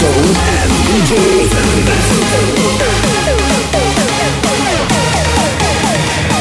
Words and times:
DJ 0.00 1.12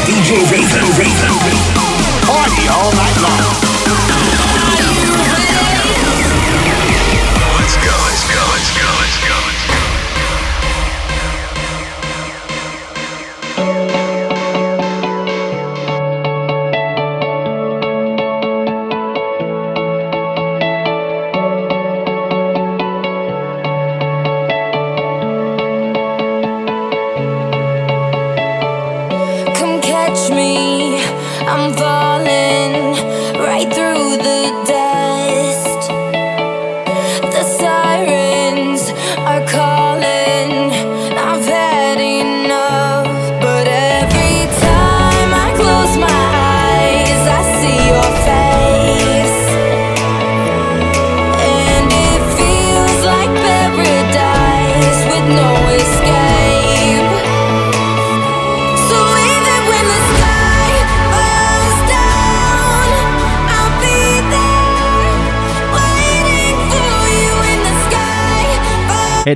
DJ 0.06 0.30
Raven, 0.50 0.86
Raven, 0.98 1.34
Party 2.26 2.68
all 2.70 2.92
night 2.94 3.18
long. 3.22 3.69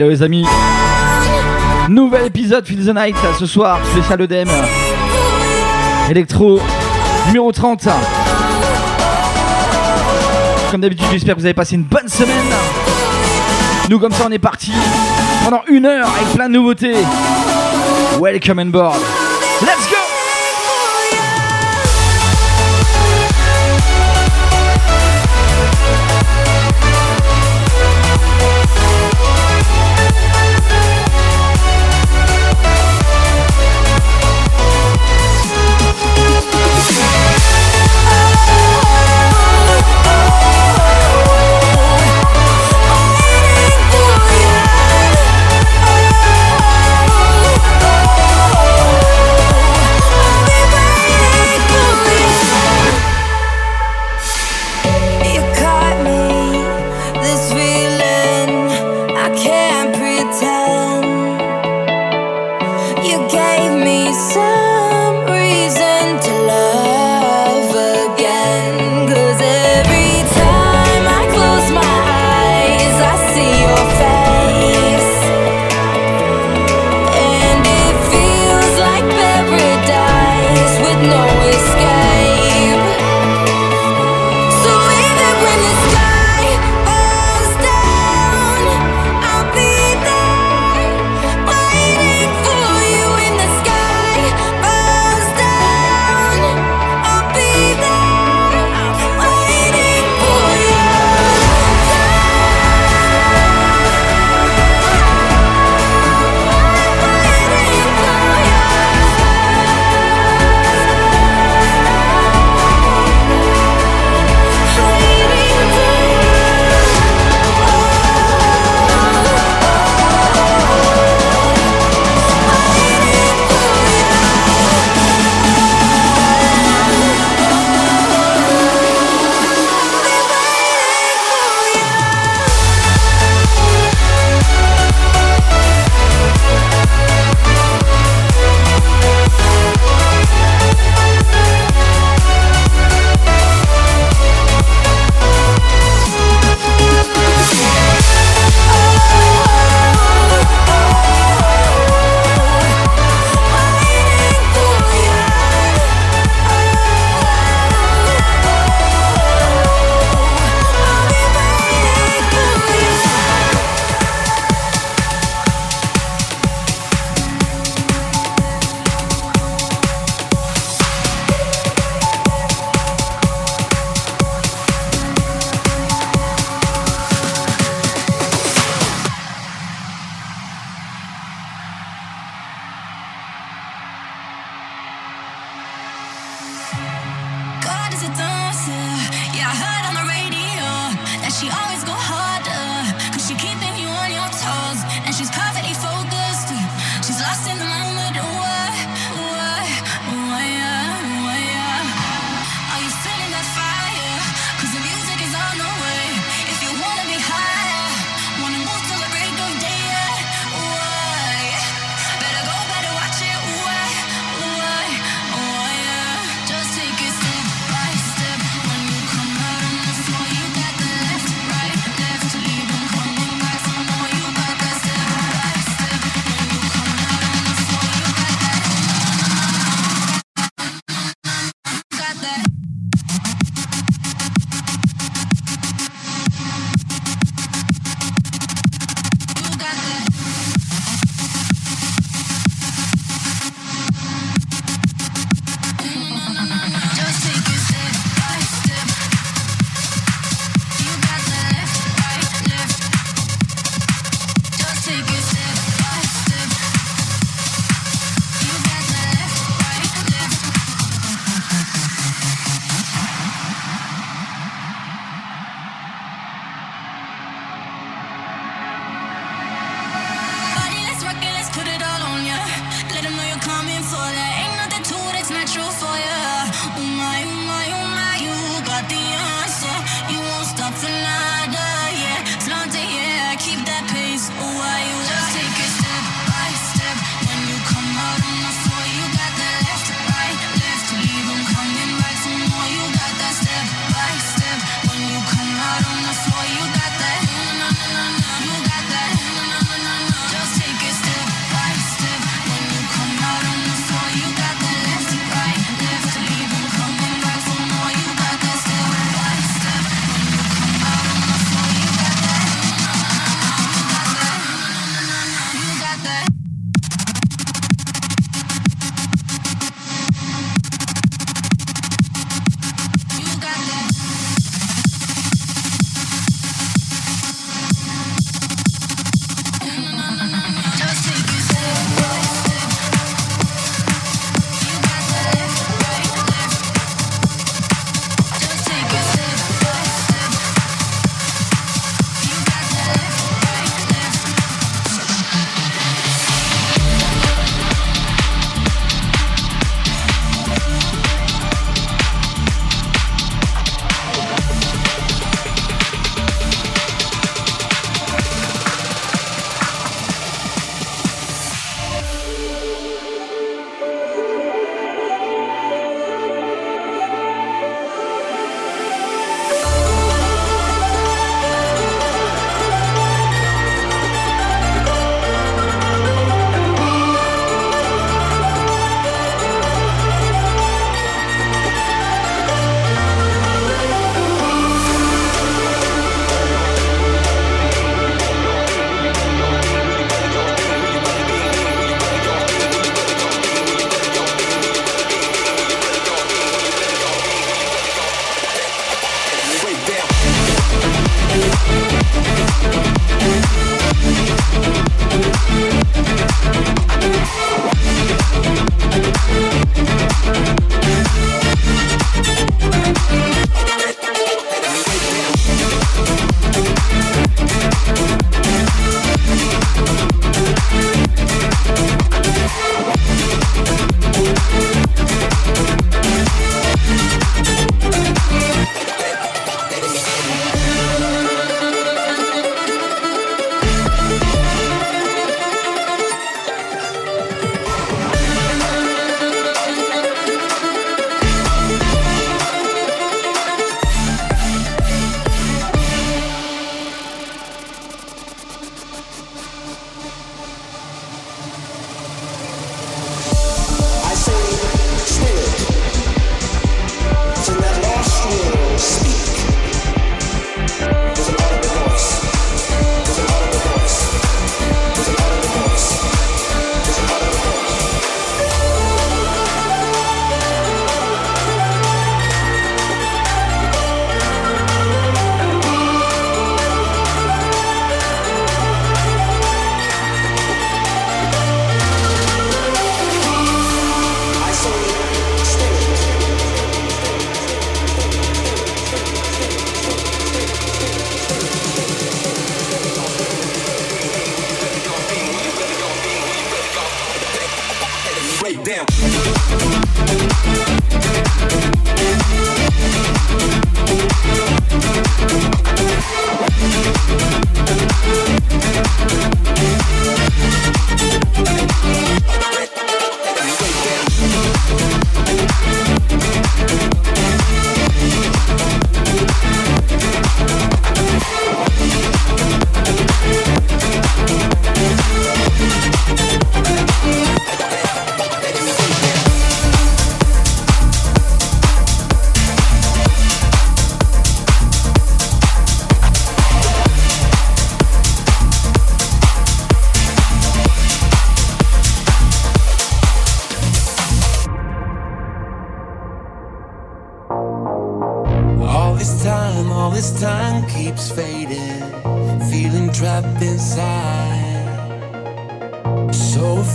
Les 0.09 0.21
amis, 0.21 0.45
nouvel 1.87 2.25
épisode 2.25 2.65
Feel 2.65 2.85
the 2.85 2.93
Night 2.93 3.15
ce 3.39 3.45
soir, 3.45 3.79
spécial 3.91 4.21
EDM, 4.21 4.49
électro, 6.09 6.59
numéro 7.27 7.51
30. 7.51 7.87
Comme 10.69 10.81
d'habitude, 10.81 11.07
j'espère 11.11 11.35
que 11.35 11.39
vous 11.39 11.45
avez 11.45 11.53
passé 11.53 11.75
une 11.75 11.83
bonne 11.83 12.09
semaine. 12.09 12.35
Nous 13.89 13.97
comme 13.97 14.11
ça 14.11 14.25
on 14.27 14.31
est 14.31 14.39
parti 14.39 14.73
pendant 15.45 15.61
une 15.67 15.85
heure 15.85 16.09
avec 16.09 16.33
plein 16.33 16.49
de 16.49 16.53
nouveautés. 16.53 16.97
Welcome 18.19 18.59
on 18.59 18.65
board. 18.65 18.99
Let's 19.61 19.89
go 19.89 19.92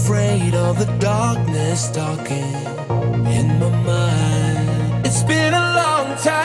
afraid 0.09 0.55
of 0.55 0.79
the 0.79 0.87
darkness 1.01 1.91
talking 1.91 2.55
in 3.27 3.47
my 3.61 3.69
mind. 3.85 5.07
It's 5.07 5.23
been 5.23 5.53
a 5.53 5.67
long 5.81 6.17
time. 6.17 6.38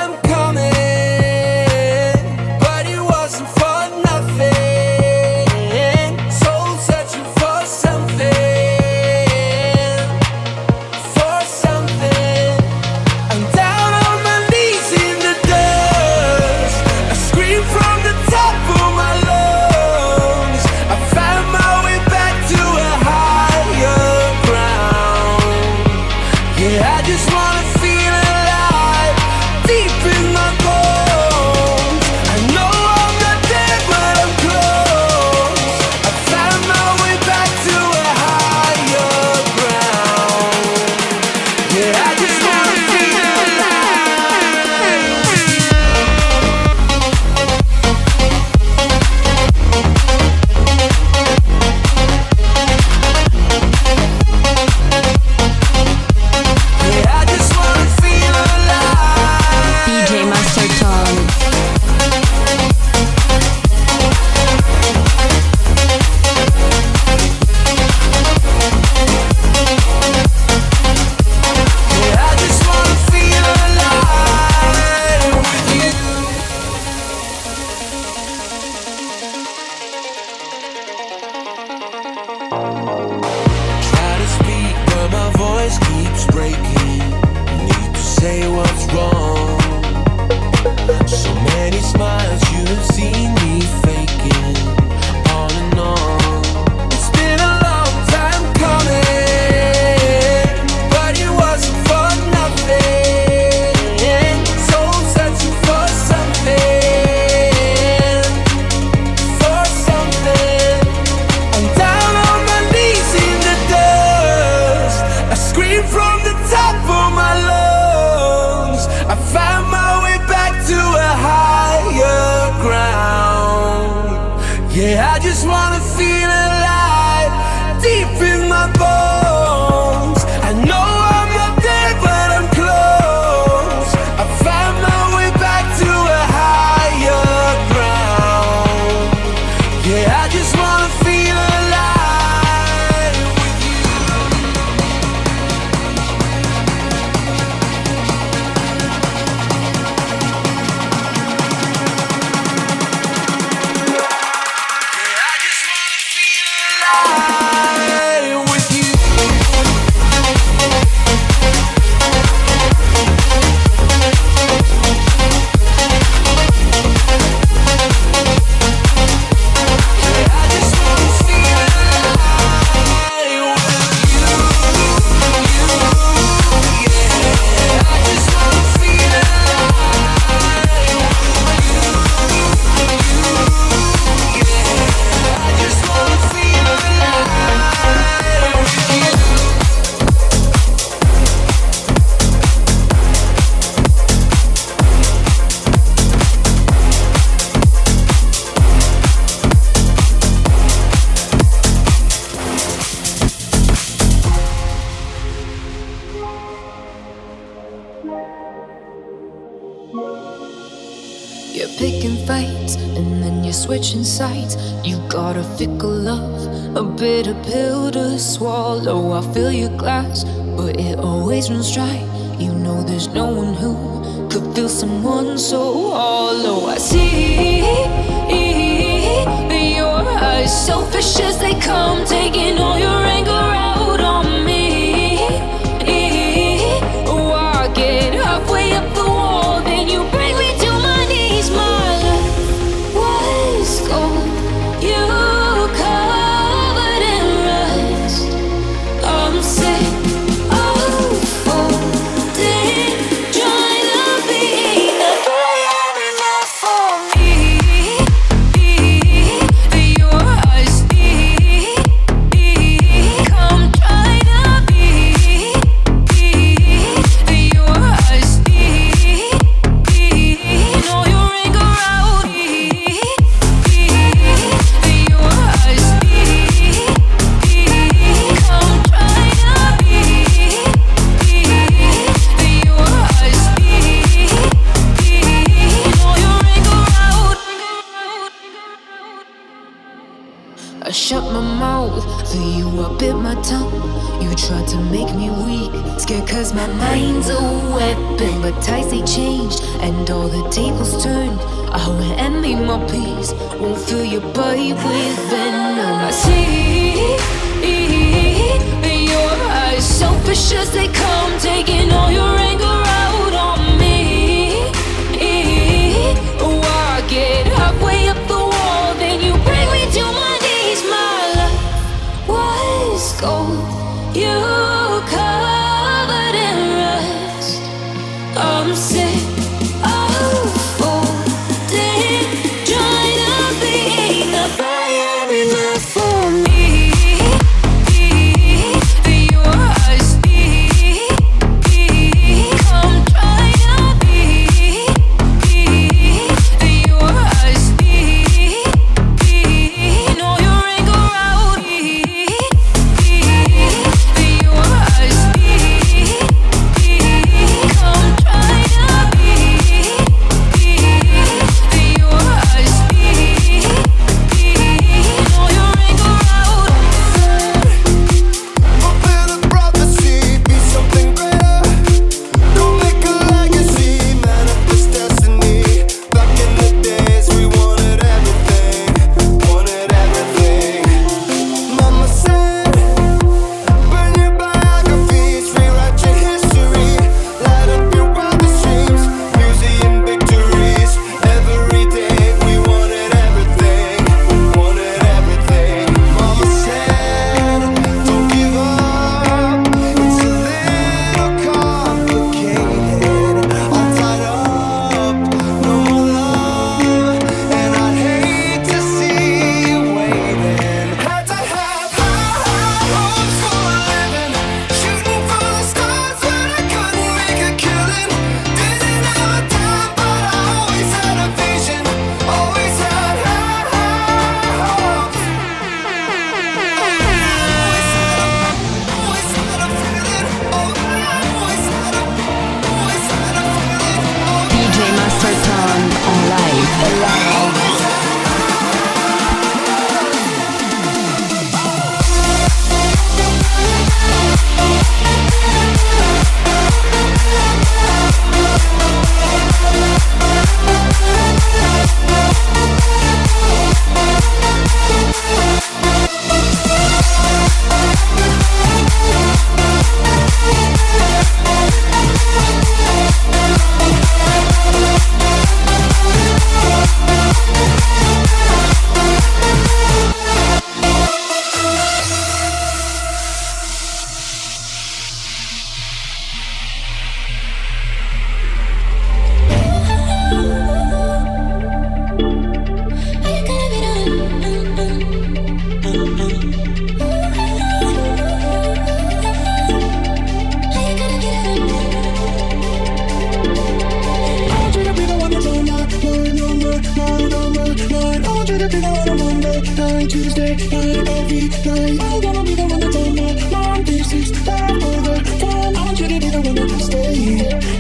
night, 500.04 500.12
Tuesday 500.12 500.56
night, 500.56 501.08
every 501.08 501.50
night. 501.50 502.02
I'm 502.02 502.22
gonna 502.22 502.44
be 502.44 502.56
the 502.56 502.66
one 502.66 502.80
that's 502.80 502.96
on 502.96 503.16
my 503.16 503.50
mind. 503.52 503.86
This 503.86 504.14
is 504.14 504.32
that 504.46 504.72
other 504.72 505.24
time. 505.40 505.76
I 505.76 505.86
want 505.86 506.00
you 506.00 506.08
to 506.08 506.20
be 506.20 506.30
the 506.30 506.42
one 506.42 506.56
that 506.56 506.82
stay. 506.82 507.14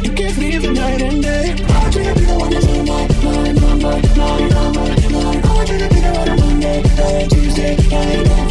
You 0.03 0.11
give 0.13 0.37
me 0.37 0.57
the 0.57 0.71
night 0.71 1.01
and 1.01 1.21
day. 1.21 1.55
I 1.57 1.79
want 1.79 1.95
you 1.95 2.03
to 2.03 2.13
be 2.15 2.25
the 2.25 2.35
one 2.35 2.49
that's 2.51 2.67
on 2.67 2.85
my 2.85 3.07
mind, 3.23 3.63
on 3.63 3.81
my 3.81 4.01
mind, 4.17 4.53
on 4.53 4.73
my 4.73 5.09
mind. 5.09 5.45
I 5.45 5.53
want 5.53 5.69
you 5.69 5.77
to 5.77 5.89
be 5.89 5.99
the 5.99 6.11
one 6.11 6.29
on 6.29 6.39
Monday, 6.39 7.27
Tuesday 7.29 7.75
night. 7.89 8.42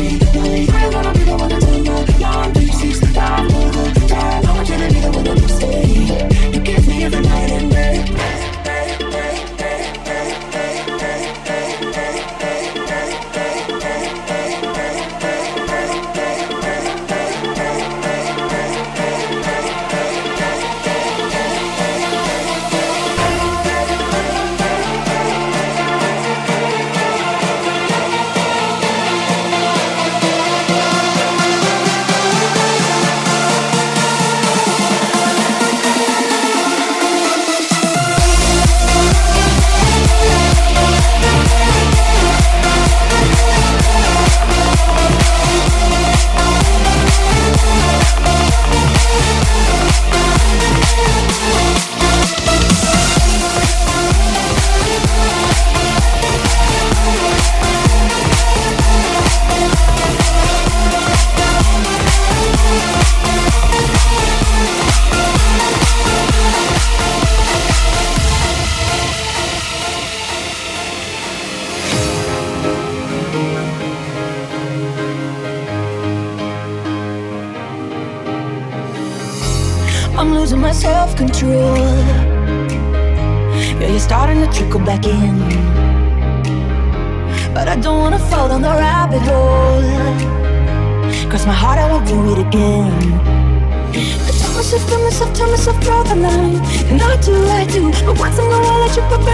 tipo 98.93 99.32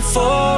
I'm 0.00 0.49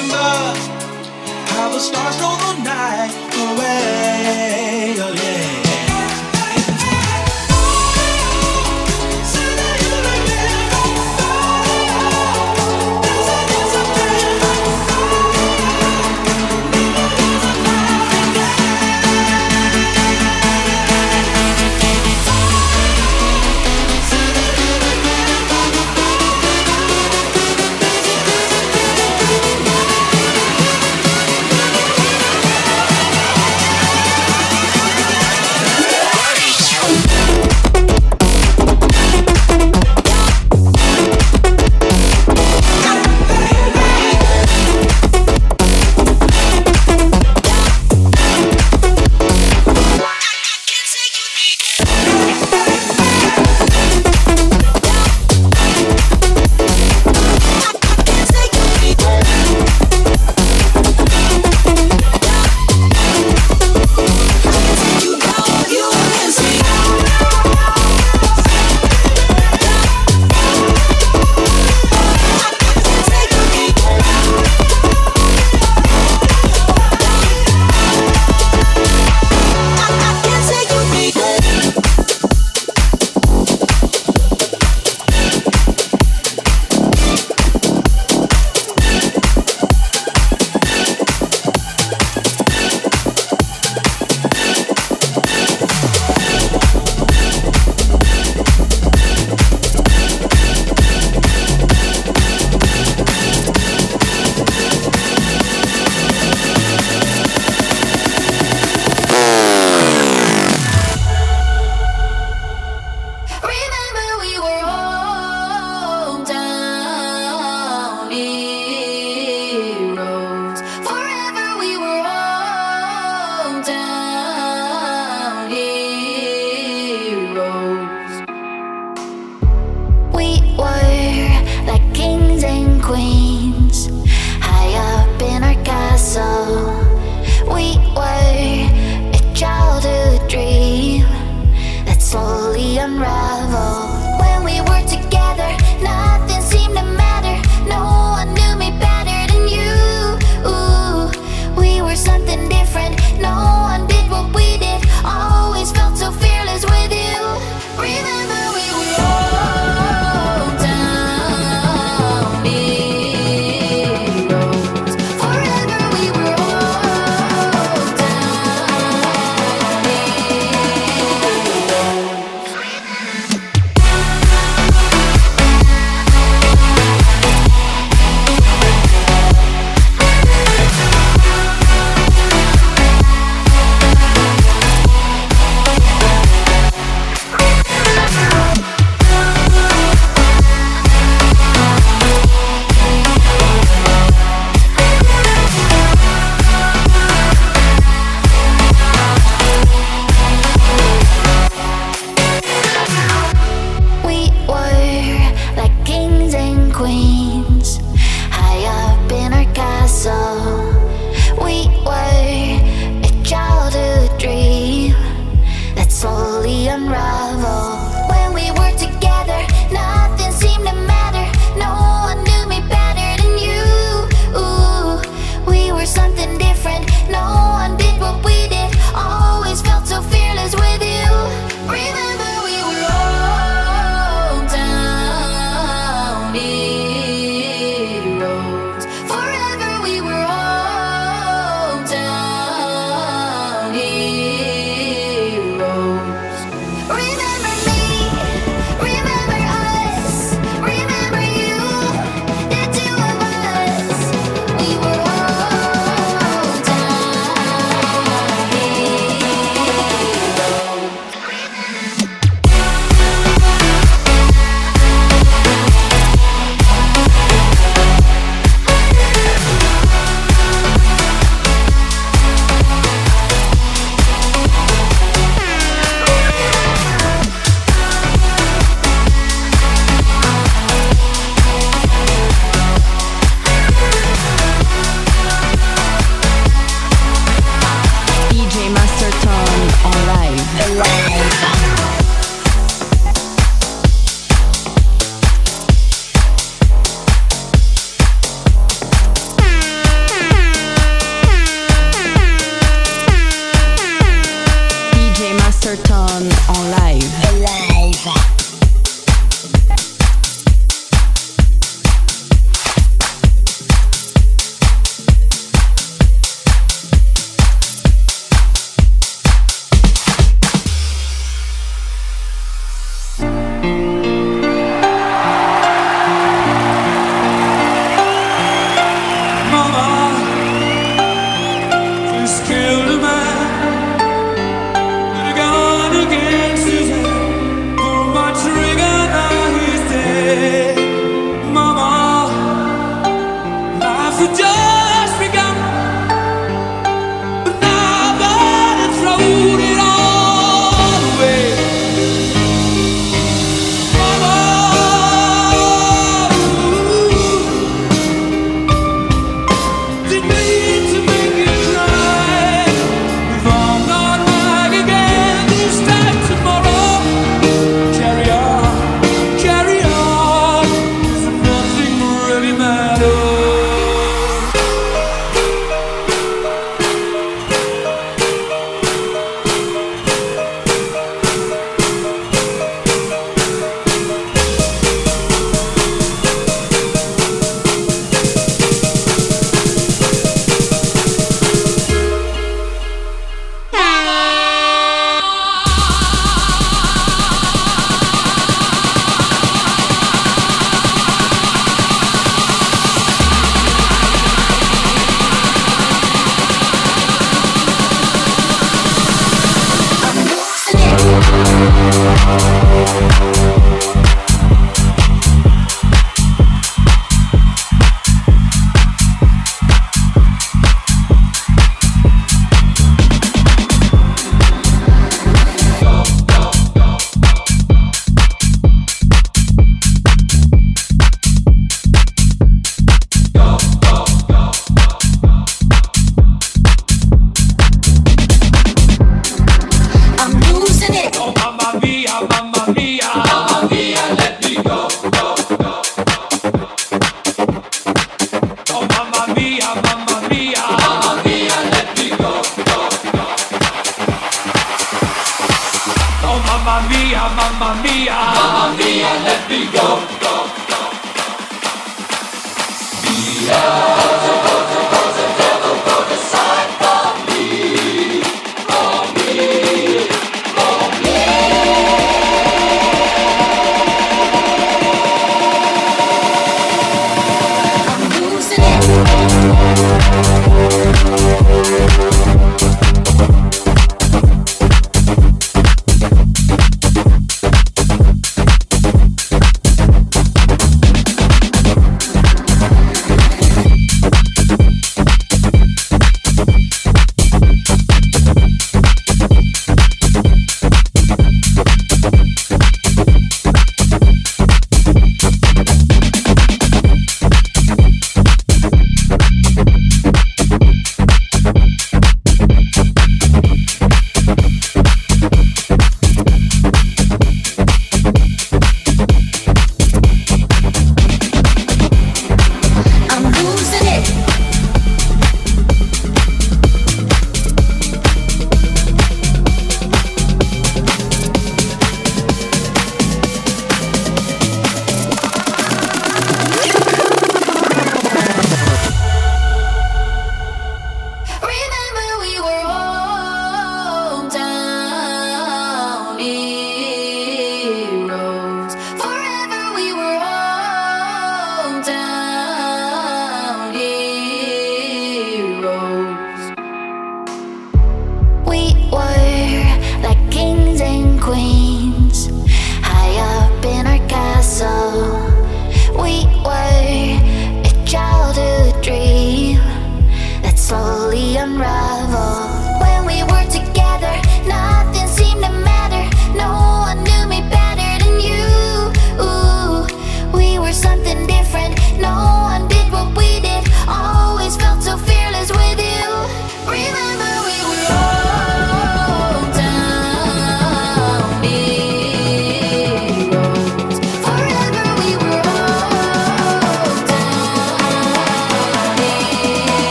remember 0.00 0.58
how 1.52 1.70
the 1.70 1.78
stars 1.78 2.16
stole 2.16 2.36
the 2.36 2.62
night 2.62 3.12
away. 3.34 4.94
Oh, 4.98 5.12
yeah. 5.14 5.69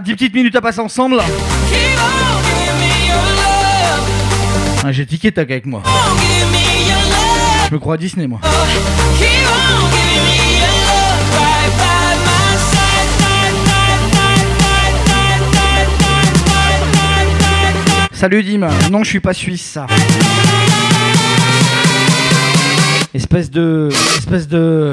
10 0.00 0.12
petites 0.14 0.34
minutes 0.34 0.56
à 0.56 0.60
passer 0.60 0.80
ensemble. 0.80 1.20
Ah, 4.84 4.92
j'ai 4.92 5.06
tiqué 5.06 5.30
tac 5.30 5.50
avec 5.50 5.64
moi. 5.64 5.82
Je 7.68 7.74
me 7.74 7.78
crois 7.78 7.94
à 7.94 7.96
Disney 7.96 8.26
moi. 8.26 8.40
Salut 18.12 18.42
Dim, 18.42 18.66
non 18.90 19.04
je 19.04 19.10
suis 19.10 19.20
pas 19.20 19.34
suisse 19.34 19.78
Espèce 23.14 23.50
de... 23.50 23.88
Espèce 24.18 24.48
de... 24.48 24.92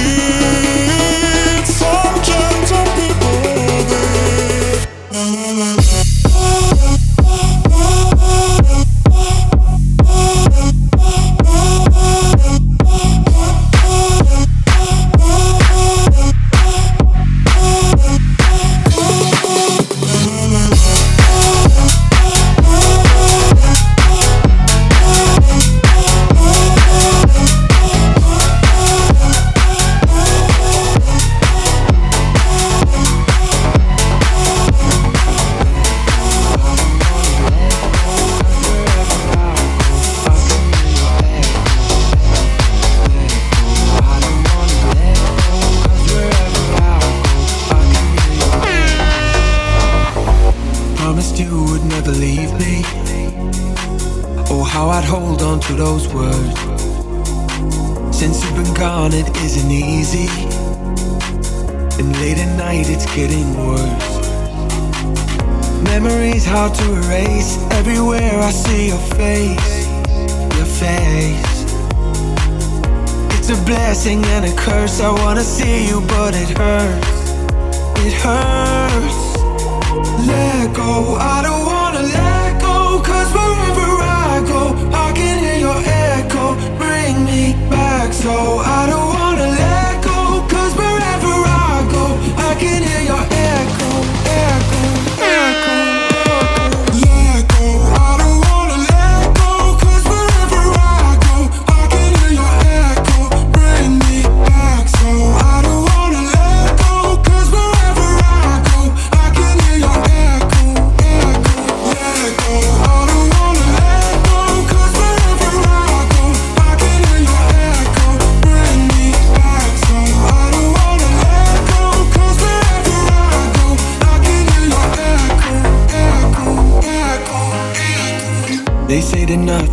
those 55.81 56.07
words. 56.13 56.59
Since 58.15 58.43
you've 58.43 58.55
been 58.55 58.73
gone, 58.75 59.13
it 59.13 59.27
isn't 59.37 59.71
easy. 59.71 60.29
And 61.97 62.15
late 62.21 62.37
at 62.37 62.55
night, 62.55 62.87
it's 62.87 63.07
getting 63.15 63.47
worse. 63.57 64.09
Memories 65.81 66.45
hard 66.45 66.75
to 66.75 66.85
erase. 66.99 67.57
Everywhere 67.79 68.37
I 68.49 68.51
see 68.51 68.89
your 68.89 69.03
face, 69.17 69.87
your 70.57 70.69
face. 70.83 71.53
It's 73.37 73.49
a 73.49 73.59
blessing 73.65 74.23
and 74.35 74.45
a 74.45 74.53
curse. 74.55 75.01
I 75.01 75.09
wanna 75.23 75.43
see 75.43 75.87
you, 75.87 76.01
but 76.13 76.35
it 76.35 76.51
hurts. 76.61 77.21
It 78.05 78.13
hurts. 78.23 79.19
Let 80.27 80.75
go, 80.75 81.15
I 81.15 81.41
don't 81.41 81.70
so 88.21 88.59
I 88.59 88.85
don't 88.87 89.07
want 89.07 89.20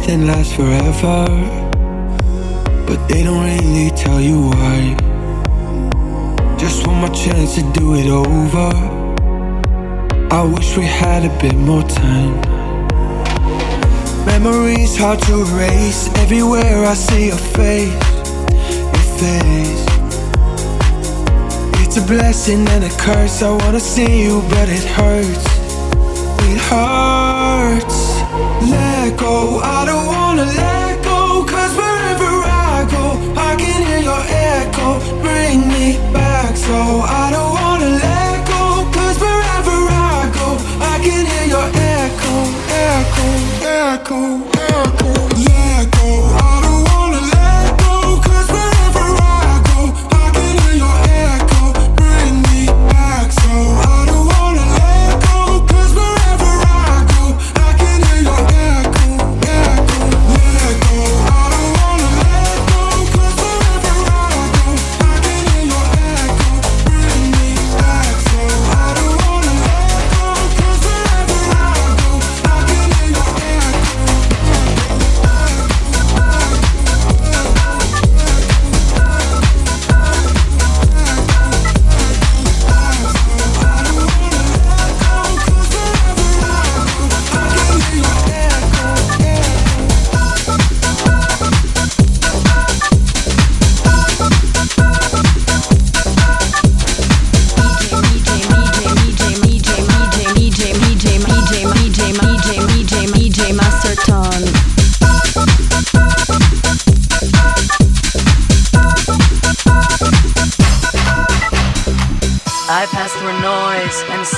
nothing 0.08 0.26
lasts 0.26 0.54
forever, 0.56 1.26
but 2.86 3.08
they 3.08 3.22
don't 3.22 3.44
really 3.44 3.90
tell 3.90 4.18
you 4.18 4.48
why. 4.48 4.96
Just 6.56 6.86
one 6.86 7.00
more 7.00 7.14
chance 7.14 7.56
to 7.56 7.62
do 7.74 7.94
it 7.94 8.06
over. 8.06 8.70
I 10.34 10.42
wish 10.44 10.78
we 10.78 10.84
had 10.84 11.24
a 11.26 11.42
bit 11.42 11.54
more 11.56 11.82
time. 11.82 12.40
Memories 14.24 14.96
hard 14.96 15.20
to 15.24 15.42
erase. 15.42 16.08
Everywhere 16.16 16.86
I 16.86 16.94
see 16.94 17.26
your 17.26 17.42
face, 17.58 17.92
your 18.94 19.08
face. 19.20 19.84
It's 21.82 21.98
a 21.98 22.06
blessing 22.06 22.66
and 22.68 22.84
a 22.84 22.90
curse. 22.96 23.42
I 23.42 23.50
wanna 23.50 23.80
see 23.80 24.22
you, 24.22 24.40
but 24.48 24.70
it 24.70 24.84
hurts. 24.84 25.46
It 26.48 26.60
hurts. 26.70 28.07
Let 28.70 29.16
go. 29.18 29.60
I 29.60 29.84
don't 29.84 30.06
wanna 30.06 30.44
let 30.44 31.04
go. 31.04 31.44
Cause 31.52 31.74
wherever 31.76 32.32
I 32.70 32.86
go, 32.94 33.04
I 33.48 33.50
can 33.60 33.80
hear 33.86 34.02
your 34.10 34.22
echo. 34.52 34.88
Bring 35.22 35.68
me 35.68 35.98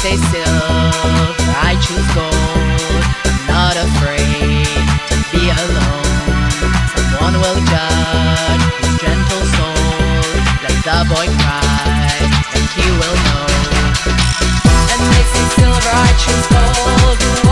Say 0.00 0.16
silver, 0.16 1.52
I 1.60 1.76
choose 1.76 2.08
gold. 2.16 3.04
I'm 3.28 3.44
not 3.52 3.76
afraid 3.76 4.64
to 5.10 5.16
be 5.28 5.44
alone. 5.52 6.48
Someone 6.96 7.36
will 7.36 7.60
judge 7.68 8.64
his 8.80 8.96
gentle 8.96 9.44
soul. 9.56 10.24
Let 10.64 10.76
the 10.88 10.98
boy 11.04 11.28
cry, 11.44 12.16
and 12.56 12.64
he 12.72 12.86
will 12.96 13.18
know. 13.28 13.44
And 14.88 15.00
they 15.12 15.24
say 15.32 15.44
silver, 15.60 15.92
I 15.92 16.08
choose 16.16 16.46
gold. 16.48 17.49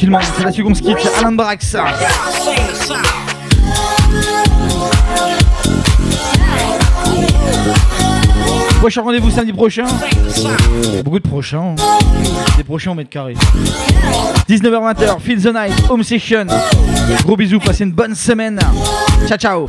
C'est 0.00 0.44
la 0.44 0.52
seconde 0.52 0.76
skip 0.76 0.96
chez 0.96 1.08
Alan 1.18 1.32
Brax. 1.32 1.76
Prochain 8.78 9.02
rendez-vous 9.02 9.30
samedi 9.30 9.52
prochain. 9.52 9.86
Beaucoup 11.04 11.18
de 11.18 11.28
prochains. 11.28 11.74
Des 12.56 12.62
prochains 12.62 12.92
au 12.92 12.94
mètre 12.94 13.10
carré. 13.10 13.34
19h-20h, 14.48 15.18
Feel 15.18 15.42
the 15.42 15.52
Night, 15.52 15.90
Home 15.90 16.04
Session. 16.04 16.46
Gros 17.24 17.36
bisous, 17.36 17.58
passez 17.58 17.82
une 17.82 17.92
bonne 17.92 18.14
semaine. 18.14 18.60
Ciao, 19.26 19.36
ciao. 19.36 19.66